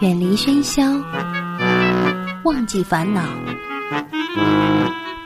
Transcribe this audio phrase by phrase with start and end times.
[0.00, 0.82] 远离喧嚣，
[2.44, 3.22] 忘记烦恼，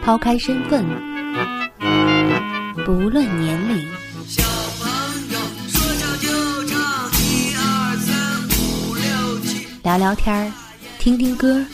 [0.02, 0.84] 抛开身份，
[2.84, 3.86] 不论年龄。
[4.26, 4.42] 小
[4.80, 4.90] 朋
[5.30, 6.80] 友说唱就唱，
[7.22, 9.64] 一二三五六七。
[9.84, 10.52] 聊聊天儿，
[10.98, 11.64] 听听歌，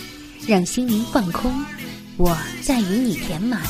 [0.46, 1.50] 让心灵放空。
[2.18, 3.62] 我在与你填满。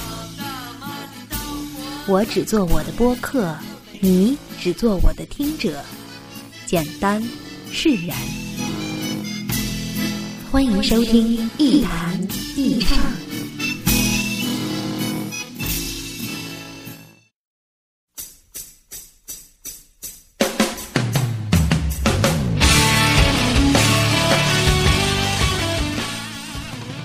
[2.09, 3.57] 我只做我的播客，
[4.01, 5.81] 你只做我的听者。
[6.67, 7.23] 简单，
[7.71, 8.17] 释然。
[10.51, 12.21] 欢迎收听一谈
[12.57, 12.99] 一唱。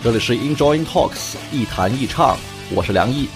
[0.04, 2.36] 这里是 Enjoying Talks 一谈一唱，
[2.74, 3.28] 我是梁毅。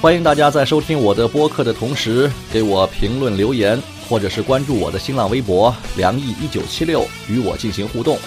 [0.00, 8.18] 欢迎大家在收听我的播客的同时，给我评论留言，或者是关注我的新浪微博梁毅一九七六，与我进行互动。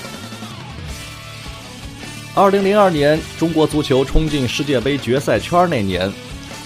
[2.36, 6.12] 二零零二年，中国足球冲进世界杯决赛圈那年，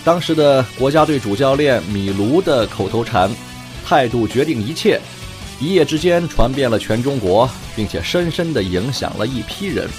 [0.02, 3.30] 当时的国家队主教练米卢的口头禅
[3.86, 4.98] “态度决定一切”，
[5.60, 9.90] 一夜之间传遍了全中国，并且深深地影响了一批人。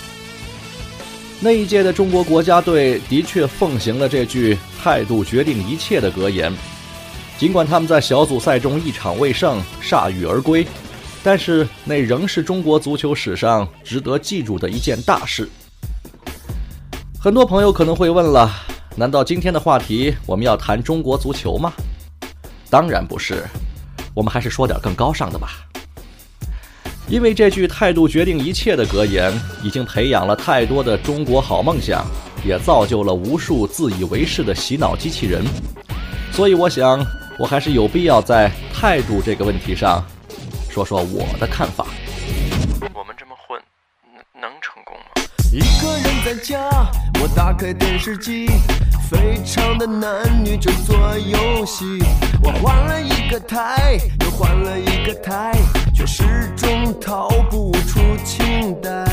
[1.38, 6.50] 那一届的中国国家队的确奉行了这句“态度决定一切”的格言，
[7.36, 10.66] 尽管他们在小组赛中一场未胜，铩羽而归，
[11.22, 15.48] 但是那仍是中国足球史上值得记住的一件大事。
[17.20, 18.50] 很多朋友可能会问了：
[18.96, 21.72] 难道今天的话题我们要谈中国足球吗？
[22.70, 23.44] 当然不是，
[24.14, 25.48] 我们还是说点更高尚的吧。
[27.08, 29.32] 因为这句“态度决定一切”的格言，
[29.62, 32.06] 已经培养了太多的中国好梦想，
[32.44, 35.42] 也造就了无数自以为是的洗脑机器人。
[36.30, 37.02] 所以，我想，
[37.38, 40.04] 我还是有必要在态度这个问题上，
[40.78, 41.84] 说说我的看法。
[42.94, 43.60] 我们这么混，
[44.14, 45.06] 能能成功吗？
[45.52, 46.70] 一个人在家，
[47.20, 48.46] 我打开电视机，
[49.10, 51.98] 非常的男女就做游戏。
[52.44, 55.52] 我换了一个台，又换了一个台，
[55.92, 59.04] 却始终逃不出清代。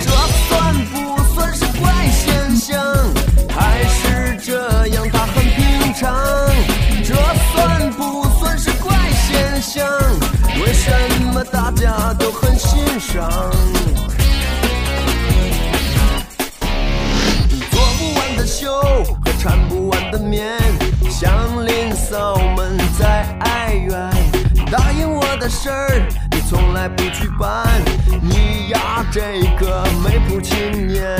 [0.00, 0.10] 这
[0.48, 2.82] 算不算是怪现象？
[3.50, 6.10] 还是这样它很平常？
[10.62, 10.90] 为什
[11.32, 13.30] 么大家都很欣赏？
[17.70, 18.80] 做不完的秀
[19.24, 20.58] 和缠不完的绵，
[21.10, 24.10] 像林嫂们在哀怨。
[24.70, 27.66] 答应我的事儿，你从来不去办，
[28.22, 31.18] 你呀这个没谱青年。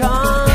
[0.00, 0.49] 唱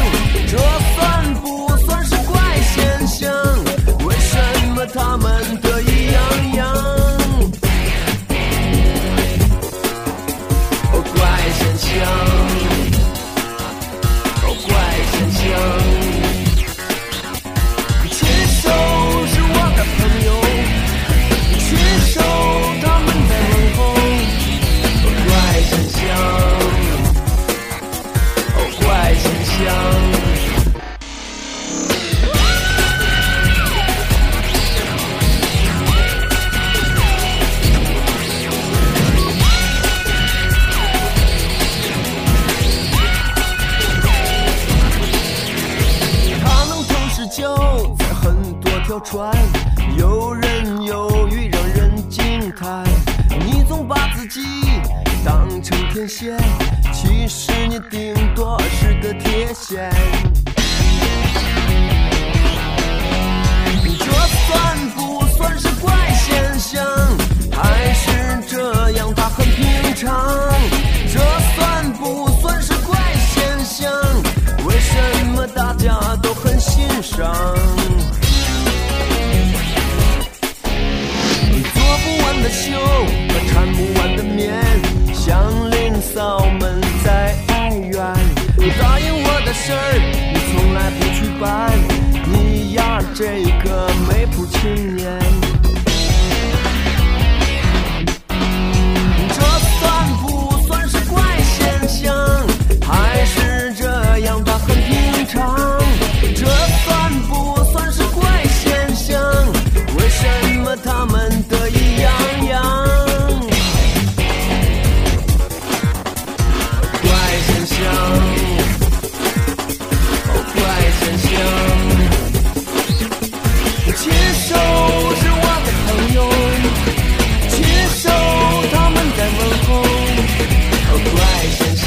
[69.38, 70.55] 很平常？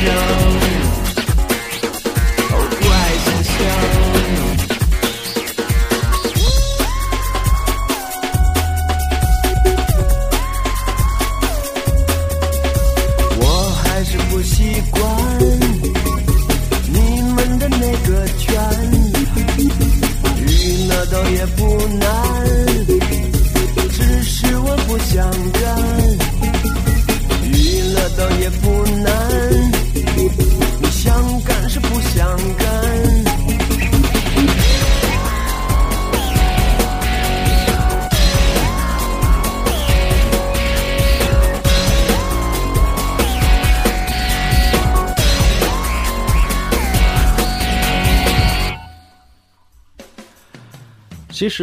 [0.00, 0.27] Yeah.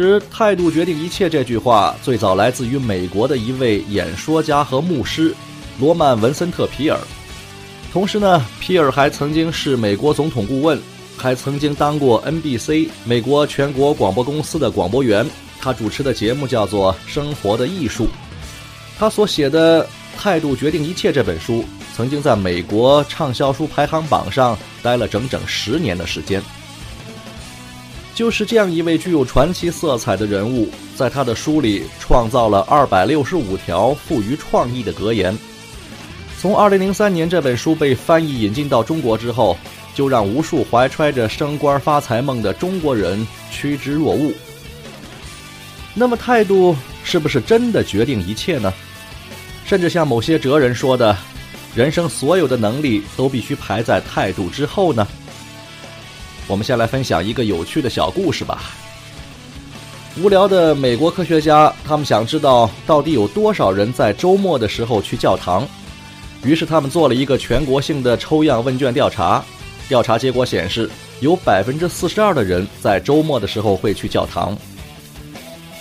[0.02, 5.34] 实“态度决定一切”这句话最早来自于美国的一位演说家和牧师
[5.80, 6.98] 罗曼·文森特·皮尔。
[7.94, 10.78] 同时呢，皮尔还曾经是美国总统顾问，
[11.16, 15.26] 还曾经当过 NBC 美国全国广播公司的广播员。
[15.58, 18.04] 他主持的节目叫做《生活的艺术》。
[18.98, 19.82] 他所写的
[20.18, 21.64] 《态度决定一切》这本书，
[21.96, 26.42] 曾经在美国畅销书排行榜上待了整整十年的时间。
[28.16, 35.36] 就是这样一位具有传奇色彩的人物，在他的书里创造了二百六十五条富于创意的格言。
[36.40, 39.54] 从2003年这本书被翻译引进到中国之后，
[39.94, 44.34] 就让无数怀揣着升官发财梦的中国人趋之若鹜。
[45.92, 46.74] 那么，态度
[47.04, 48.72] 是不是真的决定一切呢？
[49.66, 51.14] 甚至像某些哲人说的，
[51.74, 55.06] 人生所有的能力都必须排在态度之后呢？
[56.46, 58.62] 我们先来分享一个有趣的小故事吧。
[60.18, 65.66] 无聊的美国科学家，他们想知道到底有多少人在周末的时候去教堂。
[66.42, 69.44] 于是他们做了一个全国性的抽样问卷调查，
[69.88, 70.88] 调查结果显示，
[71.20, 74.56] 有百分之四十二的人在周末的时候会去教堂。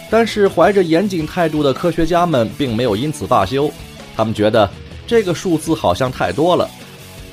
[0.10, 3.72] 但是怀着严谨态度的科学家们并没有因此罢休，
[4.16, 4.70] 他们觉得
[5.06, 6.70] 这个数字好像太多了，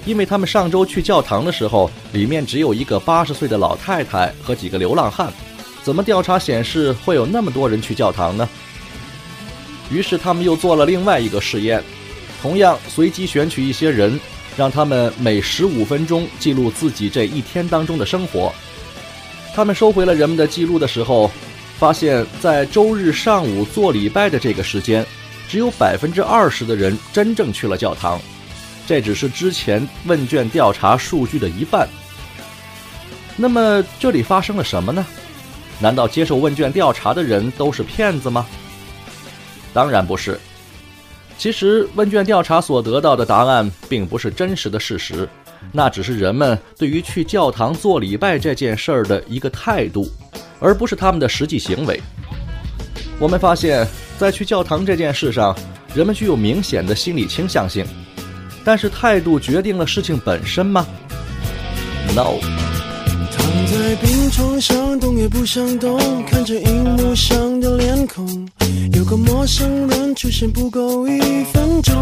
[0.04, 5.32] 因为他们上周去教堂的时候，里面只有一个八十岁的老太太和几个流浪汉，
[5.82, 8.48] 怎么调查显示会有那么多人去教堂呢？
[9.90, 11.82] 于是他们又做了另外一个试验。
[12.40, 14.18] 同样，随机选取一些人，
[14.56, 18.52] 让他们每十五分钟记录自己这一天当中的生活。
[19.54, 21.30] 他们收回了人们的记录的时候，
[21.78, 25.06] 发现，在周日上午做礼拜的这个时间，
[25.48, 28.20] 只有百分之二十的人真正去了教堂。
[28.86, 31.88] 这只是之前问卷调查数据的一半。
[33.36, 35.04] 那么，这里发生了什么呢？
[35.80, 38.46] 难道接受问卷调查的人都是骗子吗？
[39.72, 40.38] 当然不是。
[41.38, 45.28] 其实，问卷调查所得到的答案并不是真实的事实，
[45.72, 50.08] 那只是人们对于去教堂做礼拜这件事儿的一个态度，
[50.60, 52.00] 而不是他们的实际行为。
[53.18, 53.88] 我们发现，
[54.18, 55.56] 在去教堂这件事上，
[55.94, 57.84] 人们具有明显的心理倾向性，
[58.64, 60.86] 但是态度决定了事情本身吗
[62.14, 62.38] ？No。
[63.34, 68.48] 躺在病床上，动也不想动，看着荧幕上的脸孔。
[68.92, 71.18] 有个陌生人出现不够一
[71.52, 71.94] 分钟，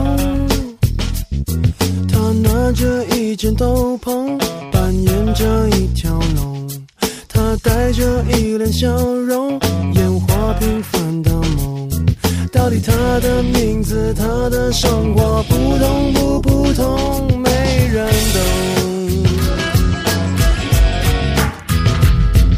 [2.09, 4.39] 他拿着一件斗篷，
[4.71, 6.69] 扮演着一条龙，
[7.29, 9.59] 他带着一脸笑容，
[9.95, 11.00] 演化平凡。
[12.53, 17.51] 到底他的名字，他的生活，普通不普通，没
[17.89, 18.41] 人懂。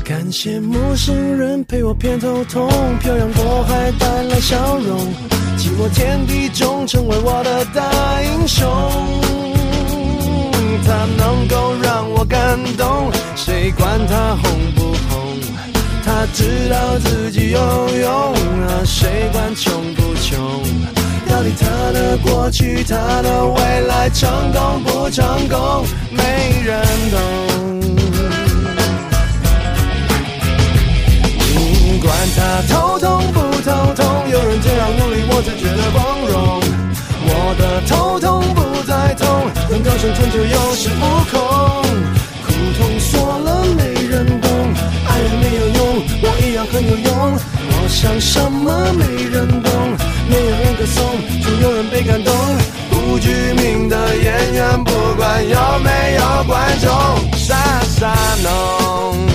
[0.02, 2.68] 感谢陌生人陪我偏头痛，
[3.00, 4.98] 漂洋过海带来笑容，
[5.58, 8.66] 寂寞天地中成为我的大英雄。
[10.84, 15.38] 他能够让我感动，谁管他红不红？
[16.22, 20.38] 他知道自己有用啊，谁管穷不穷？
[21.28, 27.18] 到底他的过去，他的未来，成功不成功，没人懂。
[32.00, 36.62] 管他头痛不头痛，有人这样努力，我才觉得光荣。
[37.26, 39.26] 我的头痛不再痛，
[39.68, 41.02] 能够生存就有恃无
[41.32, 41.34] 恐。
[42.46, 43.10] 苦痛说
[43.40, 44.11] 了没人
[46.66, 47.38] 很有用。
[47.74, 49.72] 我想什么没人懂，
[50.28, 51.04] 没有人歌颂，
[51.42, 52.32] 总有人被感动。
[52.90, 56.90] 不具名的演员，不管有没有观众，
[57.36, 59.31] 傻傻弄。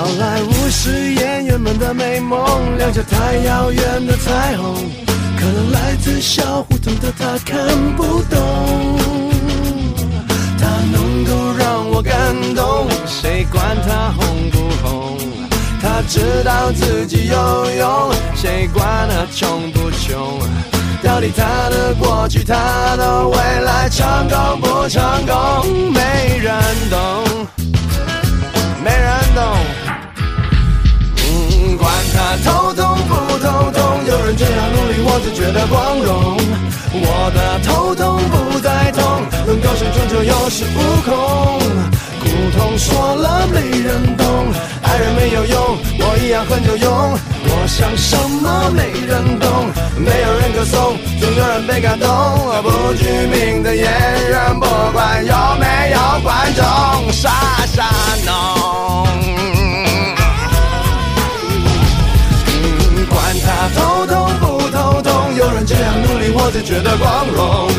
[0.00, 2.38] 好莱坞是演员们的美梦，
[2.78, 4.74] 亮着太遥远的彩虹，
[5.38, 8.98] 可能来自小胡同的他看不懂。
[10.58, 15.18] 他能够让我感动，谁管他红不红？
[15.82, 20.40] 他知道自己有用，谁管他穷不穷？
[21.02, 25.92] 到底他的过去，他的未来，成功不成功？
[25.92, 26.54] 没人
[26.88, 27.46] 懂，
[28.82, 29.69] 没人懂。
[32.44, 36.36] 头痛不头痛，有人这样努力，我只觉得光荣
[36.92, 39.02] 我的头痛不再痛，
[39.62, 41.10] 高声春秋有恃无恐。
[42.20, 44.26] 苦痛说了没人懂，
[44.82, 47.18] 爱人没有用，我一样很有用。
[47.42, 52.08] 我想什么没人懂，没有人歌颂，总有人被感动。
[52.62, 57.30] 不具名的演员，不管有没有观众，傻
[57.66, 57.88] 傻
[58.26, 59.29] 弄。
[66.50, 67.70] 我才觉得光荣。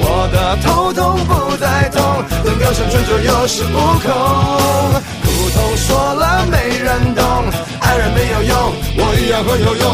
[0.00, 2.02] 我的头痛不再痛，
[2.42, 4.10] 能够生存就有恃无恐。
[5.22, 7.22] 苦痛说了没人懂，
[7.78, 9.86] 爱人没有用，我一样很有用。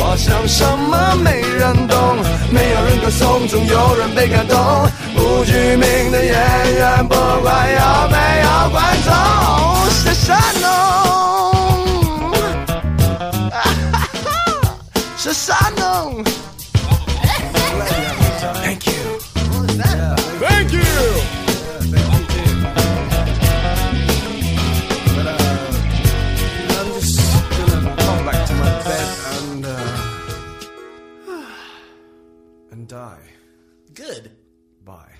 [0.00, 2.16] 我想什么没人懂，
[2.50, 4.56] 没有人歌颂，总有人被感动。
[5.14, 6.32] 不具名的演
[6.74, 9.12] 员，不管有没有观众，
[9.90, 10.66] 是神农。
[15.18, 16.24] 是山农。
[34.08, 34.30] Good.
[34.86, 35.18] Bye.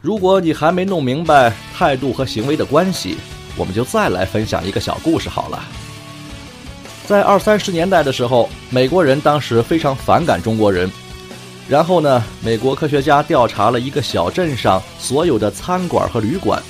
[0.00, 3.16] 如果你还没弄明白态度和行为的关系，
[3.56, 5.60] 我们就再来分享一个小故事好了。
[7.08, 10.88] 在二三十年代的时候，美国人当时非常反感中国人。
[11.68, 16.62] 然后呢，美国科学家调查了一个小镇上所有的餐馆和旅馆，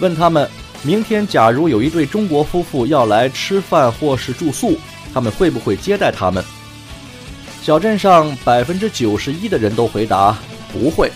[0.00, 0.50] 问他们：
[0.82, 4.76] 明天假如有一对中国夫妇要来吃饭或是住宿，
[5.14, 6.44] 他们会不会接待他们？
[7.66, 10.38] 小镇上百分之九十一的人都回答
[10.72, 11.10] 不会。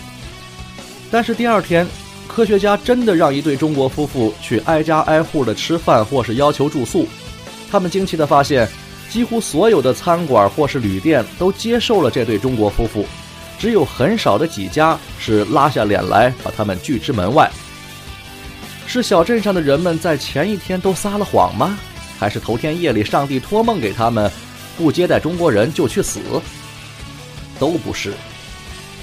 [1.09, 1.87] 但是第二天，
[2.27, 7.07] 科学家真的让一对中国夫妇去挨家挨户的吃饭或是要求住宿。
[7.71, 8.67] 他们惊奇地发现，
[9.09, 13.05] 几乎所有的餐馆或是旅店都接受了这对中国夫妇，
[13.57, 17.49] 只有很少的几家是拉下脸来把他们拒之门外。
[18.85, 21.79] 是小镇上的人们在前一天都撒了谎吗？
[22.19, 24.29] 还是头天夜里上帝托梦给他们，
[24.77, 26.19] 不接待中国人就去死？
[27.59, 28.13] 都不是。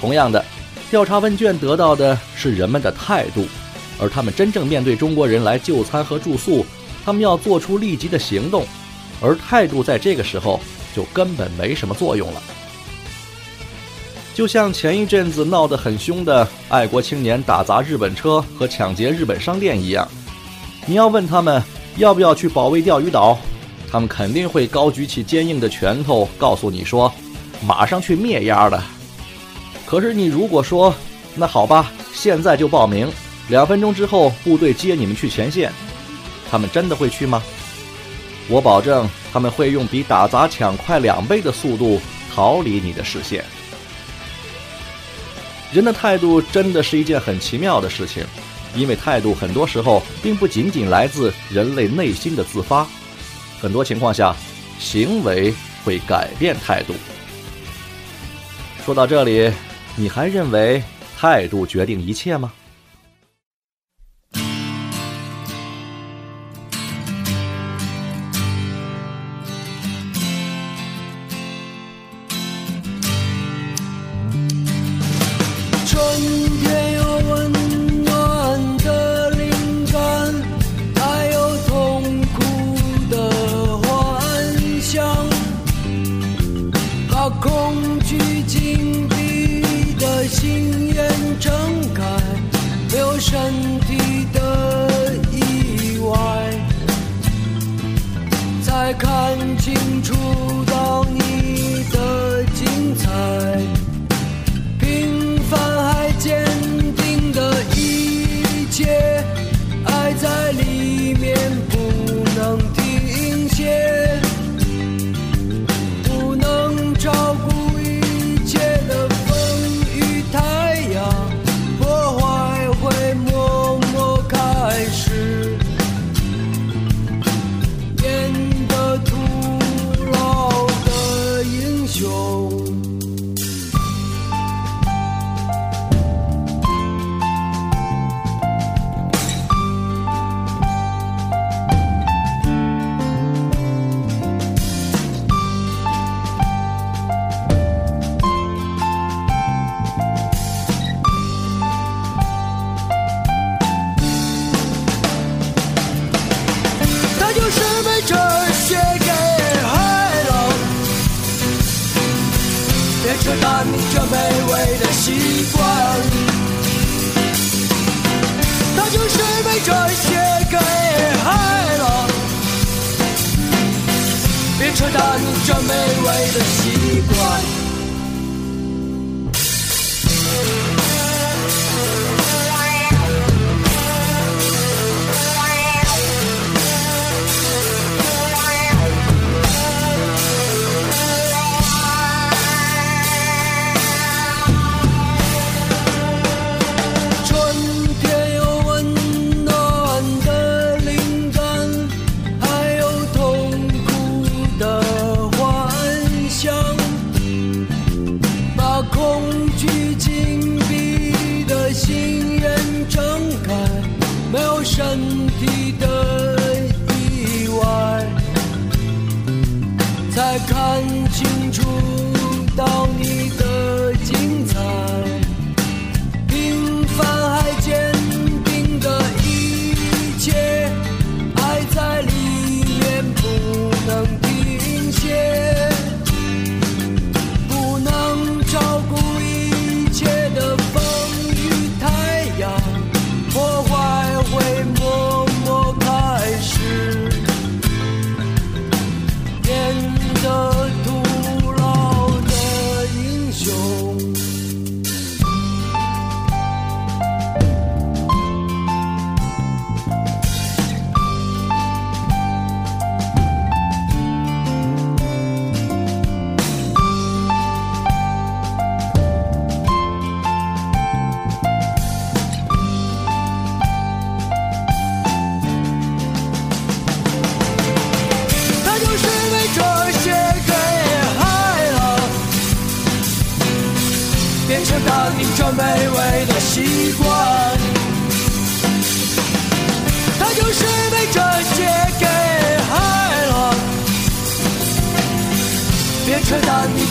[0.01, 0.43] 同样的，
[0.89, 3.45] 调查问卷得到的是人们的态度，
[3.99, 6.65] 而他们真正面对中国人来就餐和住宿。
[7.05, 8.65] 他们要做出立即的行动，
[9.21, 10.59] 而态度在这个时候
[10.95, 12.41] 就根本没什么作用了。
[14.35, 20.07] 就像前一阵子闹得很凶的爱国青年打砸日本车和抢劫日本商店一样，
[20.85, 21.61] 你要问他们
[21.97, 23.37] 要不要去保卫钓鱼岛，
[23.91, 27.11] 他们肯定会高举起坚硬的拳头，告诉你说
[27.65, 28.81] 马上去灭鸭的。
[29.85, 30.93] 可是你如果说
[31.35, 33.11] 那好吧，现在就报名，
[33.47, 35.71] 两分钟之后部队接你们去前线。
[36.51, 37.41] 他们真的会去吗？
[38.47, 42.01] 我保证，他们会用比打砸抢快两倍的速度
[42.33, 43.43] 逃离你的视线。
[45.71, 48.23] 人的态度真的是一件很奇妙的事情，
[48.75, 52.87] 因为态度很多时候并不仅仅来自人类内心的自发，
[53.61, 54.35] 很多情况下，
[54.79, 56.93] 行为会改变态度。
[58.85, 59.51] 说到这里，
[59.95, 60.81] 你还认为
[61.17, 62.51] 态度决定一切吗？
[75.85, 76.48] 春。
[93.31, 93.88] 真的。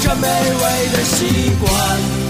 [0.08, 2.27] 个美味的习惯。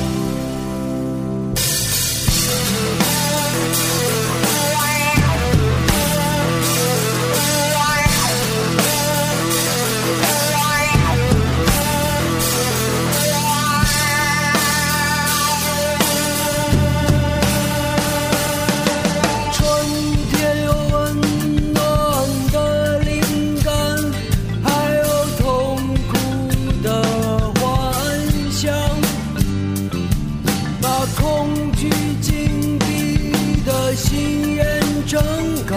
[30.80, 30.88] 把
[31.20, 31.88] 恐惧
[32.20, 33.32] 紧闭
[33.64, 34.64] 的心眼
[35.06, 35.20] 睁
[35.66, 35.76] 开，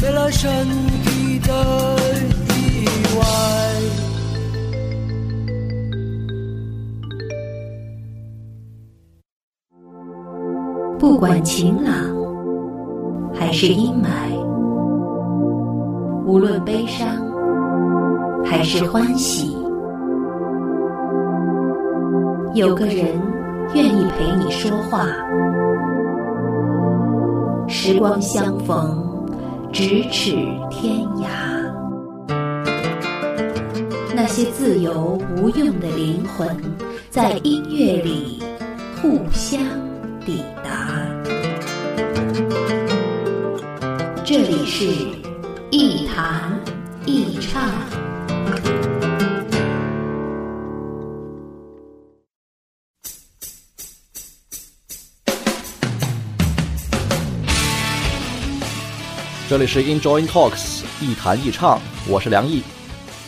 [0.00, 0.66] 没了身
[1.02, 1.52] 体的
[2.50, 2.86] 意
[3.18, 3.24] 外。
[10.98, 11.92] 不管晴朗
[13.34, 14.06] 还是阴霾，
[16.24, 17.06] 无论悲伤
[18.44, 19.54] 还是欢喜，
[22.54, 23.20] 有个人
[23.72, 25.06] 愿意陪你说话。
[27.68, 29.26] 时光相逢，
[29.72, 30.32] 咫尺
[30.70, 31.26] 天涯。
[34.14, 36.56] 那些自由无用的灵魂，
[37.10, 38.42] 在音乐里
[39.00, 39.58] 互相
[40.24, 41.00] 抵达。
[44.24, 44.84] 这里是
[45.70, 46.52] 一弹
[47.04, 47.62] 一唱。
[59.46, 61.78] 这里是 Enjoy Talks 一谈一唱，
[62.08, 62.62] 我是梁毅。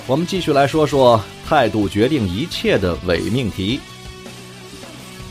[0.07, 3.79] 我们继续来说说态度决定一切的伪命题。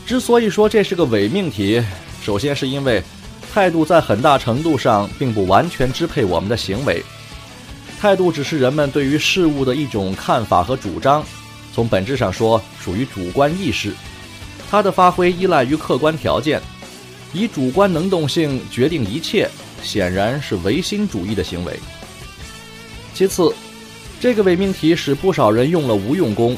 [0.06, 1.82] 之所以说这是个伪命题，
[2.22, 3.02] 首先是因为
[3.52, 7.02] 态度在很大程度上并不完全支配我们的行为，
[7.98, 11.24] 态度只是人们对于事物的一种看法和主张，
[11.74, 13.92] 从本质上说属于主观意识，
[14.70, 16.62] 它的发挥依赖于客观条件，
[17.32, 19.50] 以主观能动性决定一切，
[19.82, 21.78] 显然是唯心主义的行为。
[23.14, 23.54] 其次，
[24.20, 26.56] 这个伪命题使不少人用了无用功。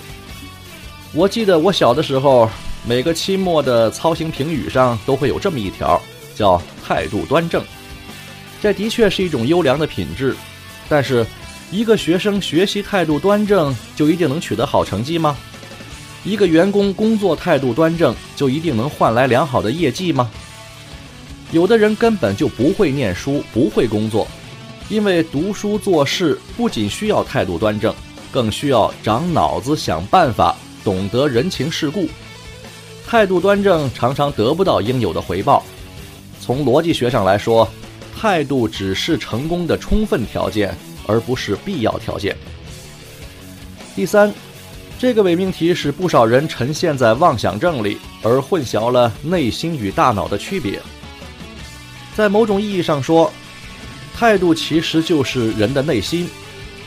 [1.13, 2.51] 我记得我小的时候，
[2.87, 6.01] 每个期末的操行评语上都会有这么一条，
[6.35, 7.65] 叫“态度端正”。
[8.61, 10.35] 这的确是一种优良的品质，
[10.89, 11.25] 但是，
[11.71, 15.37] 一个学生学习态度端正，就一定能取得好成绩吗？
[16.25, 20.29] 一个员工工作态度端正，就一定能换来良好的业绩吗？
[21.51, 24.29] 有的人根本就不会念书，不会工作，
[24.91, 27.95] 因为读书做事不仅需要态度端正，
[28.31, 32.07] 更需要长脑子想办法，懂得人情世故。
[33.07, 35.65] 态度端正常常得不到应有的回报。
[36.39, 37.67] 从逻辑学上来说，
[38.15, 42.37] 态度只是成功的充分条件，而不是必要条件。
[43.97, 44.31] 第三，
[44.99, 50.79] 这个伪命题使不少人沉陷在妄想症里，而混淆了内心与大脑的区别。
[52.19, 53.33] 在某种意义上说，
[54.13, 56.29] 态度其实就是人的内心，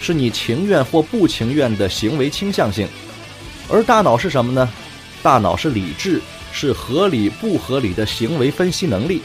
[0.02, 2.86] 是你情愿或不情愿的行为倾向性。
[3.70, 4.70] 而大脑是什么呢？
[5.24, 9.22] 大脑是理智，是合理不合理的行为分析能力。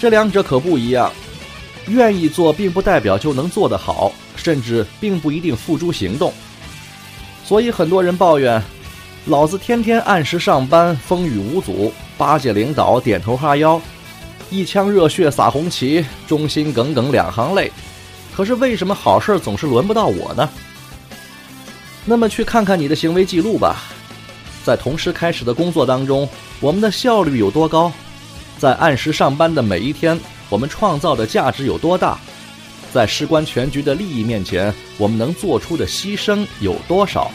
[0.00, 1.12] 这两者可不一样，
[1.88, 6.32] 愿意做并不代表就能做得好，甚至并不一定付诸行动。
[7.44, 8.62] 所以很多人抱怨，
[9.26, 13.78] 老子天天按时上班，风雨无阻，巴结领导，点头哈腰，
[14.50, 17.70] 一腔热血洒红旗，忠心耿耿两行泪。
[18.34, 20.48] 可是为什么好事总是轮不到我呢？
[22.04, 23.76] 那么去看看你的行为记录吧，
[24.64, 26.26] 在同时开始的工作当中，
[26.60, 27.92] 我们的效率有多高？
[28.58, 32.18] 在按时上班的每一天，我们创造的价值有多大？
[32.90, 37.30] 在事关全局的利益面前，我们能做出的牺牲有多少？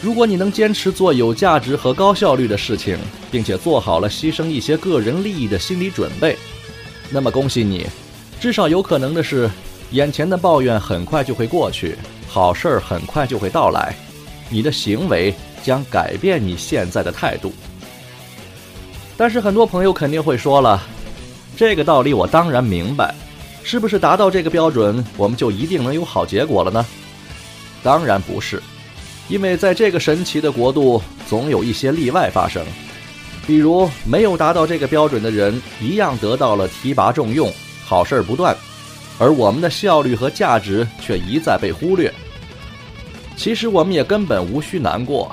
[0.00, 2.96] 如果你能坚持做有价值和高效率的事情，
[3.32, 6.36] 并且做好了牺牲一些个人利益的心理准备，
[7.10, 7.84] 那么恭喜你，
[8.40, 9.50] 至少有可能的是，
[9.90, 11.96] 眼前的抱怨很快就会过去。
[12.28, 13.92] 好事儿很快就会到来，
[14.48, 15.34] 你的行为
[15.64, 17.52] 将改变你现在的态度。
[19.16, 20.80] 但是很多朋友肯定会说了，
[21.56, 23.12] 这个道理我当然明白，
[23.64, 26.86] 是不是达到这个标准，我们就一定能有好结果了呢？
[27.82, 28.62] 当然不是，
[29.28, 32.64] 因为在这个神奇的国度，总有一些例外发生，
[33.46, 37.52] 比如没有达到这个标准的人，一样得到了提拔重用，
[37.84, 38.56] 好事儿不断。
[39.18, 42.12] 而我们的效率和价值却一再被忽略。
[43.36, 45.30] 其实我们也根本无需难过，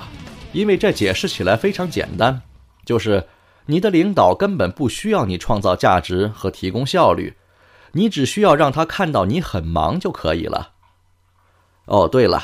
[0.51, 2.41] 因为这解释起来非常简单，
[2.85, 3.25] 就是
[3.65, 7.35] 你的领导根本不需要你创造价值和提供效率，
[7.93, 10.71] 你只需要让他看到你很忙就可以了。
[11.85, 12.43] 哦，对了，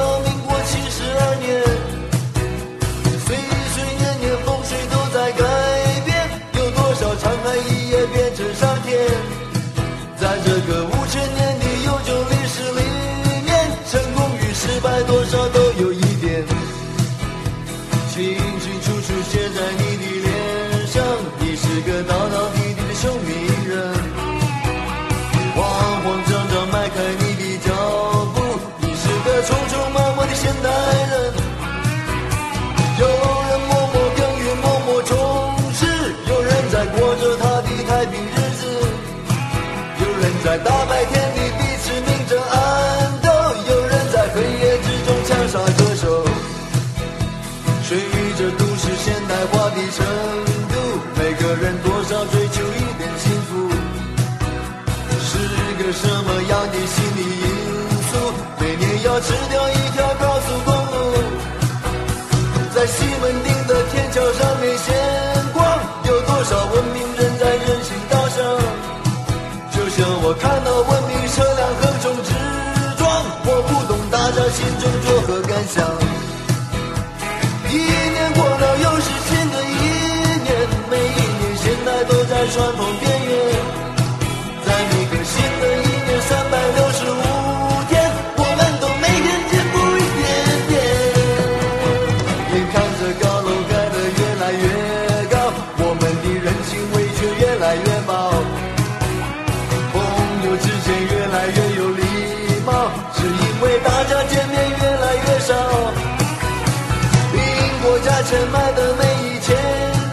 [108.51, 109.55] 买的每一千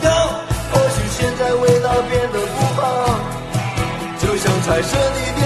[0.00, 0.10] 条，
[0.70, 2.80] 或许现在味道变得不好，
[4.20, 5.37] 就像彩色的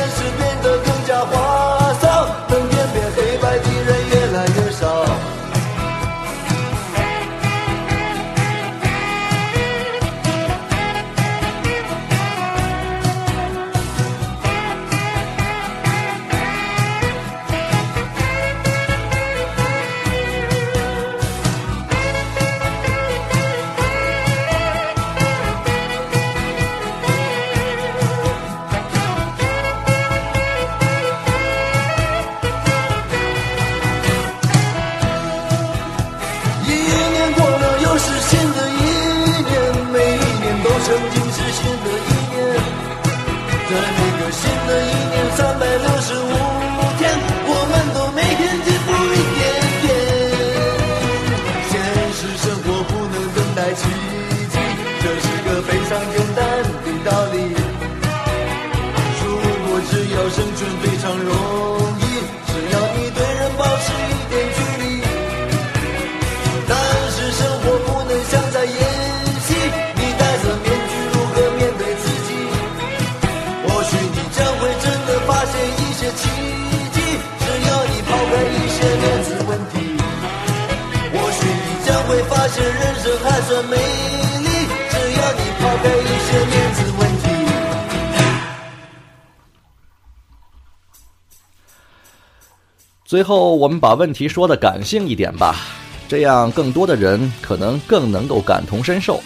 [93.12, 95.66] 最后，我们把问题说的感性一点吧，
[96.08, 99.20] 这样更多的人可能更能够感同身受。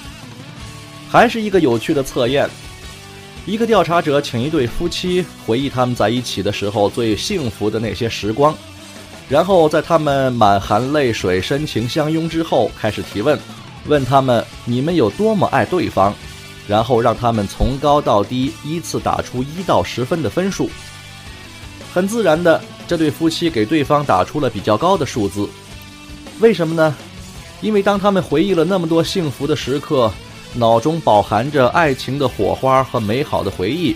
[1.09, 2.51] 还是一个有趣的测验。
[3.45, 8.53] 一个调查者请一对夫妻回忆他们在一起的时候最幸福的那些时光，
[9.29, 13.39] 然后在他们满含泪水、深情相拥之后，开始提问，
[13.87, 16.13] 问他们你们有多么爱对方，
[16.67, 20.69] 然后让他们从高到低依次打出一到十分的分数。
[21.95, 25.49] 很自然的，这对夫妻给对方打出了比较高的数字。
[26.41, 26.97] 为什么呢？
[27.61, 30.13] 因为当他们回忆了那么多幸福的时刻。
[30.55, 33.95] 脑中饱含着爱情的火花和美好的回忆，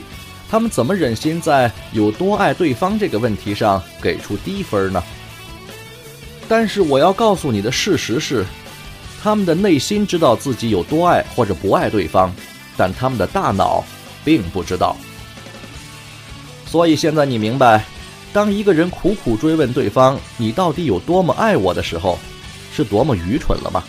[0.51, 5.03] 他们怎么忍心在有多爱对方这个问题上给出低分呢？
[6.47, 8.45] 但是我要告诉你的事实是，
[9.23, 12.31] 他们的内心知道自己有多爱或者不爱对方，
[12.77, 13.83] 但他们的大脑
[14.23, 14.95] 并不知道。
[16.67, 17.87] 所以现在你明白，
[18.33, 22.19] 当一个人苦苦追问对方“你到底有多么爱我”的时候，
[22.73, 23.83] 是多么愚蠢了吗？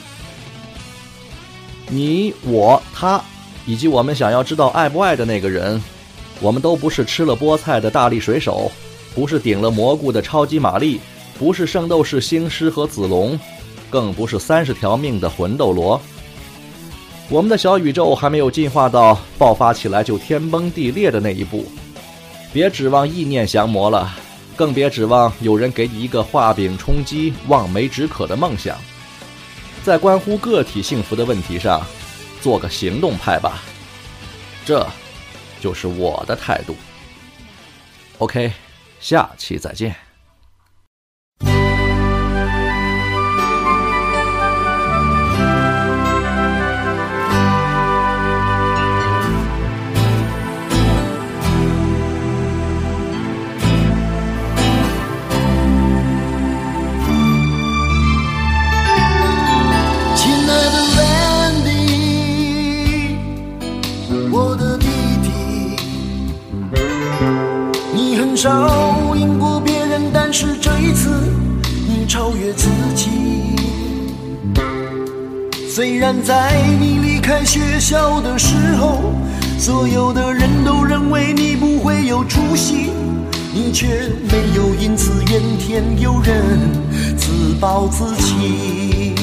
[1.88, 3.22] 你、我、他，
[3.66, 5.82] 以及我们想要知道爱不爱的那个人，
[6.40, 8.72] 我们都不是吃了菠菜的大力水手，
[9.14, 11.00] 不是顶了蘑菇的超级玛丽，
[11.38, 13.40] 不是圣斗士星矢和子龙，
[13.90, 16.02] 更不是三十条命的魂斗罗。
[17.30, 21.66] 我们的小宇宙还没有进化到爆发起来就天崩地裂的那一步，
[22.52, 24.14] 别指望意念降魔了，
[24.56, 28.78] 更别指望有人给你一个画饼充饥、望梅止渴的梦想。
[29.84, 31.82] 在关乎个体幸福的问题上，
[32.42, 33.64] 做个行动派吧，
[34.64, 34.86] 这，
[35.60, 36.76] 就是我的态度。
[38.20, 38.52] OK，
[39.00, 40.11] 下期再见。
[68.42, 71.12] 少赢过别人，但是这一次
[71.88, 73.08] 你超越自己。
[75.70, 79.14] 虽然在你离开学校的时候，
[79.60, 82.90] 所有的人都认为你不会有出息，
[83.54, 86.44] 你却没有因此怨天尤人，
[87.16, 89.14] 自暴自弃。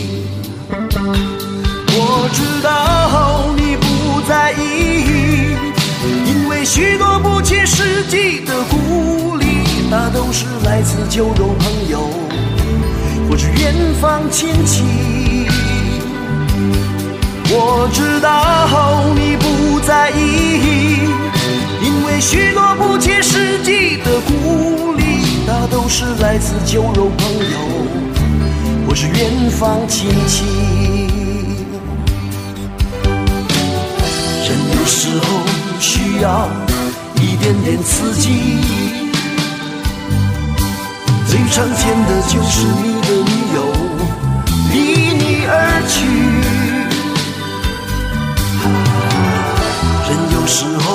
[1.90, 4.78] 我知道你不在意。
[6.68, 9.46] 许多不切实际的鼓励，
[9.90, 12.10] 大都是来自酒肉朋友
[13.26, 14.84] 或是远方亲戚。
[17.50, 21.08] 我知道你不在意，
[21.82, 30.67] 因为许多不切实际的鼓励，大都是来自酒肉朋友或是远方亲戚。
[36.20, 36.48] 要
[37.16, 38.28] 一点点刺激，
[41.28, 43.56] 最常见的就是你的女友
[44.72, 44.76] 离
[45.14, 45.52] 你而
[45.88, 45.96] 去。
[50.08, 50.86] 人有时候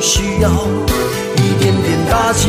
[0.00, 0.48] 需要
[1.36, 2.48] 一点点打击，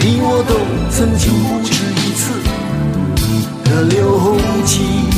[0.00, 0.52] 你我都
[0.90, 2.20] 曾经不止一次
[3.64, 5.09] 的流涕。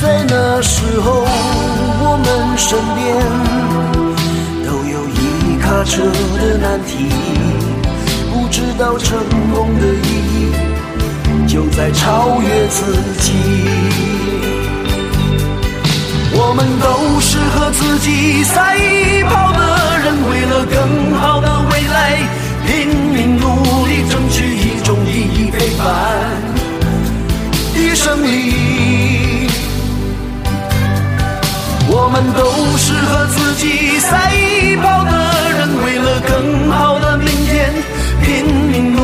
[0.00, 1.26] 在那时候，
[2.00, 3.16] 我们身边
[4.64, 6.04] 都有一卡车
[6.38, 7.10] 的难题，
[8.32, 9.18] 不知道成
[9.52, 10.52] 功的意义
[11.48, 13.32] 就在超越自己。
[16.32, 18.78] 我们都是和自己赛
[19.28, 22.20] 跑的人，为了更好的未来
[22.68, 25.84] 拼命努力，争取一种意义非凡
[27.74, 29.17] 的胜利。
[32.20, 32.42] 们都
[32.76, 34.32] 是和自己赛
[34.82, 35.10] 跑的
[35.56, 37.72] 人，为了更好的明天
[38.22, 38.97] 拼命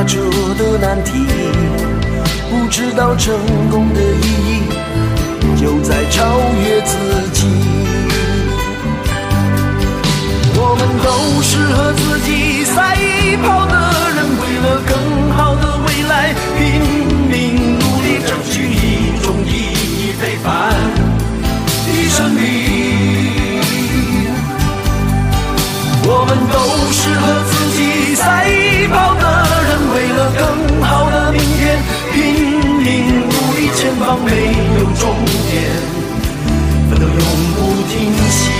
[0.00, 0.18] 挫折
[0.54, 1.26] 的难题，
[2.48, 3.36] 不知道成
[3.70, 4.62] 功的意义，
[5.60, 6.24] 就在超
[6.58, 6.96] 越自
[7.34, 7.46] 己。
[10.56, 12.96] 我们都是和自己赛
[13.42, 13.74] 跑的
[14.16, 14.90] 人，为了更
[15.36, 16.58] 好的未来，拼
[17.28, 20.48] 命努力争取一种意义非凡
[21.84, 22.38] 的生利。
[26.02, 26.56] 我们都
[26.90, 28.48] 是和自己赛
[28.90, 29.19] 跑。
[30.36, 31.78] 更好的明天
[32.12, 32.34] 拼
[32.78, 34.30] 命努力前方没
[34.78, 35.14] 有终
[35.50, 36.00] 点
[36.88, 37.16] 奋斗永
[37.54, 38.59] 不停息。